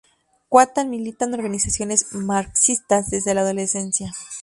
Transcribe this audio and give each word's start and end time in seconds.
Kohan 0.49 0.89
milita 0.89 1.25
en 1.25 1.35
organizaciones 1.35 2.11
marxistas 2.15 3.11
desde 3.11 3.35
la 3.35 3.41
adolescencia. 3.41 4.11